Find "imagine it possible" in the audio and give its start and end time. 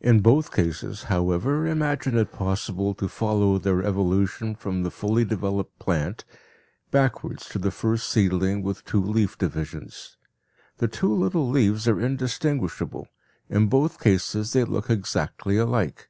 1.68-2.94